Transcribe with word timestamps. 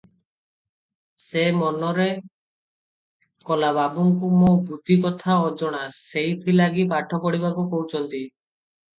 ସେ 1.23 1.41
ମନରେ 1.57 2.05
କଲା, 3.49 3.67
ବାବୁଙ୍କୁ 3.77 4.29
ମୋ 4.37 4.49
ବୁଦ୍ଧି 4.69 4.97
କଥା 5.03 5.35
ଅଜଣା, 5.49 5.81
ସେଇଥି 5.97 6.55
ଲାଗି 6.57 6.87
ପାଠ 6.95 7.21
ପଢ଼ିବାକୁ 7.27 7.67
କହୁଛନ୍ତି। 7.75 8.23